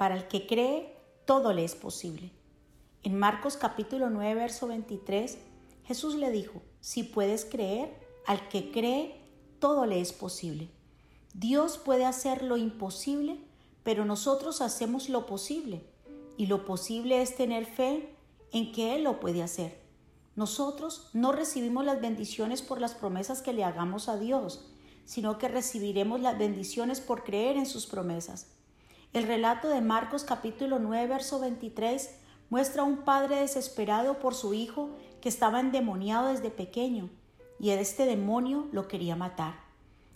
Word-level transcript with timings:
Para 0.00 0.16
el 0.16 0.28
que 0.28 0.46
cree, 0.46 0.96
todo 1.26 1.52
le 1.52 1.62
es 1.62 1.74
posible. 1.74 2.32
En 3.02 3.18
Marcos 3.18 3.58
capítulo 3.58 4.08
9, 4.08 4.34
verso 4.34 4.66
23, 4.66 5.36
Jesús 5.84 6.14
le 6.14 6.30
dijo, 6.30 6.62
si 6.80 7.02
puedes 7.02 7.44
creer, 7.44 8.00
al 8.24 8.48
que 8.48 8.70
cree, 8.70 9.20
todo 9.58 9.84
le 9.84 10.00
es 10.00 10.14
posible. 10.14 10.70
Dios 11.34 11.76
puede 11.76 12.06
hacer 12.06 12.42
lo 12.42 12.56
imposible, 12.56 13.40
pero 13.82 14.06
nosotros 14.06 14.62
hacemos 14.62 15.10
lo 15.10 15.26
posible. 15.26 15.84
Y 16.38 16.46
lo 16.46 16.64
posible 16.64 17.20
es 17.20 17.36
tener 17.36 17.66
fe 17.66 18.16
en 18.52 18.72
que 18.72 18.96
Él 18.96 19.04
lo 19.04 19.20
puede 19.20 19.42
hacer. 19.42 19.82
Nosotros 20.34 21.10
no 21.12 21.30
recibimos 21.32 21.84
las 21.84 22.00
bendiciones 22.00 22.62
por 22.62 22.80
las 22.80 22.94
promesas 22.94 23.42
que 23.42 23.52
le 23.52 23.64
hagamos 23.64 24.08
a 24.08 24.16
Dios, 24.16 24.64
sino 25.04 25.36
que 25.36 25.48
recibiremos 25.48 26.22
las 26.22 26.38
bendiciones 26.38 27.02
por 27.02 27.22
creer 27.22 27.58
en 27.58 27.66
sus 27.66 27.84
promesas. 27.84 28.46
El 29.12 29.24
relato 29.24 29.68
de 29.68 29.80
Marcos 29.80 30.22
capítulo 30.22 30.78
9, 30.78 31.08
verso 31.08 31.40
23 31.40 32.10
muestra 32.48 32.82
a 32.82 32.84
un 32.84 32.98
padre 32.98 33.40
desesperado 33.40 34.20
por 34.20 34.36
su 34.36 34.54
hijo 34.54 34.90
que 35.20 35.28
estaba 35.28 35.58
endemoniado 35.58 36.28
desde 36.28 36.50
pequeño 36.50 37.10
y 37.58 37.70
este 37.70 38.06
demonio 38.06 38.68
lo 38.70 38.86
quería 38.86 39.16
matar. 39.16 39.58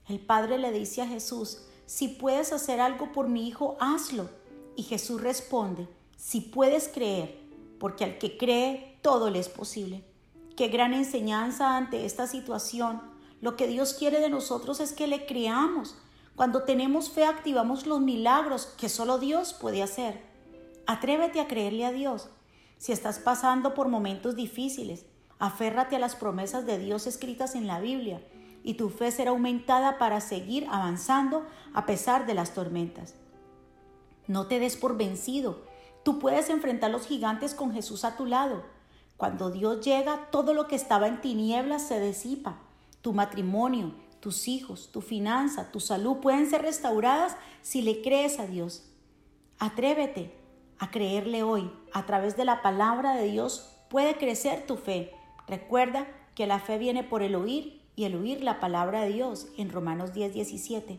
El 0.09 0.21
padre 0.21 0.59
le 0.59 0.71
dice 0.71 1.03
a 1.03 1.09
Jesús, 1.09 1.65
si 1.87 2.07
puedes 2.07 2.53
hacer 2.53 2.81
algo 2.81 3.11
por 3.11 3.29
mi 3.29 3.49
hijo, 3.49 3.77
hazlo. 3.81 4.31
Y 4.77 4.85
Jesús 4.85 5.21
responde, 5.21 5.89
si 6.17 6.41
puedes 6.41 6.87
creer, 6.87 7.41
porque 7.81 8.05
al 8.05 8.19
que 8.19 8.37
cree 8.37 8.99
todo 9.03 9.29
le 9.29 9.41
es 9.41 9.49
posible. 9.49 10.05
Qué 10.57 10.69
gran 10.69 10.95
enseñanza 10.95 11.77
ante 11.77 12.07
esta 12.07 12.29
situación. 12.29 13.03
Lo 13.41 13.57
que 13.57 13.67
Dios 13.67 13.95
quiere 13.95 14.21
de 14.21 14.31
nosotros 14.31 14.79
es 14.79 14.93
que 14.93 15.09
le 15.09 15.27
creamos. 15.27 15.97
Cuando 16.37 16.65
tenemos 16.65 17.11
fe 17.11 17.25
activamos 17.25 17.87
los 17.87 18.01
milagros 18.01 18.67
que 18.67 18.89
solo 18.89 19.19
Dios 19.19 19.55
puede 19.55 19.83
hacer. 19.83 20.21
Atrévete 20.87 21.41
a 21.41 21.47
creerle 21.47 21.87
a 21.87 21.93
Dios. 21.93 22.29
Si 22.79 22.93
estás 22.93 23.19
pasando 23.21 23.73
por 23.75 23.89
momentos 23.89 24.35
difíciles, 24.35 25.07
aférrate 25.39 25.97
a 25.97 26.01
las 26.01 26.17
promesas 26.17 26.67
de 26.67 26.79
Dios 26.79 27.07
escritas 27.07 27.55
en 27.55 27.67
la 27.67 27.79
Biblia 27.79 28.21
y 28.65 28.75
tu 28.75 28.89
fe 28.89 29.13
será 29.13 29.31
aumentada 29.31 29.99
para 29.99 30.21
seguir 30.21 30.67
avanzando 30.71 31.47
a 31.73 31.87
pesar 31.87 32.27
de 32.27 32.35
las 32.35 32.53
tormentas. 32.53 33.15
No 34.27 34.47
te 34.47 34.59
des 34.59 34.77
por 34.77 34.97
vencido. 34.97 35.63
Tú 36.03 36.19
puedes 36.19 36.49
enfrentar 36.49 36.91
los 36.91 37.07
gigantes 37.07 37.55
con 37.55 37.73
Jesús 37.73 38.05
a 38.05 38.17
tu 38.17 38.27
lado. 38.27 38.65
Cuando 39.17 39.51
Dios 39.51 39.85
llega, 39.85 40.29
todo 40.31 40.55
lo 40.55 40.67
que 40.67 40.77
estaba 40.77 41.07
en 41.07 41.21
tinieblas 41.21 41.87
se 41.87 42.01
disipa. 42.01 42.59
Tu 43.03 43.13
matrimonio, 43.13 43.95
tus 44.25 44.49
hijos, 44.49 44.89
tu 44.91 45.03
finanza, 45.03 45.71
tu 45.71 45.81
salud 45.81 46.17
pueden 46.17 46.49
ser 46.49 46.63
restauradas 46.63 47.37
si 47.61 47.83
le 47.83 48.01
crees 48.01 48.39
a 48.39 48.47
Dios. 48.47 48.91
Atrévete 49.59 50.33
a 50.79 50.91
creerle 50.91 51.43
hoy. 51.43 51.71
A 51.93 52.07
través 52.07 52.35
de 52.35 52.47
la 52.47 52.63
palabra 52.63 53.17
de 53.17 53.31
Dios 53.31 53.77
puede 53.91 54.17
crecer 54.17 54.65
tu 54.67 54.77
fe. 54.77 55.13
Recuerda 55.47 56.09
que 56.35 56.47
la 56.47 56.59
fe 56.59 56.79
viene 56.79 57.05
por 57.05 57.23
el 57.23 57.35
oír 57.35 57.83
y 57.97 58.05
el 58.05 58.15
oír 58.15 58.43
la 58.43 58.61
palabra 58.61 59.03
de 59.03 59.13
Dios 59.13 59.49
en 59.59 59.69
Romanos 59.69 60.15
10, 60.15 60.33
17. 60.33 60.99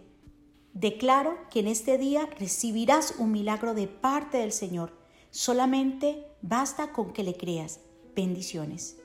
Declaro 0.73 1.35
que 1.49 1.61
en 1.61 1.67
este 1.67 1.97
día 1.97 2.29
recibirás 2.37 3.15
un 3.17 3.31
milagro 3.31 3.73
de 3.73 3.87
parte 3.87 4.37
del 4.37 4.51
Señor. 4.51 4.93
Solamente 5.31 6.27
basta 6.43 6.91
con 6.91 7.11
que 7.11 7.23
le 7.23 7.33
creas. 7.33 7.79
Bendiciones. 8.15 8.99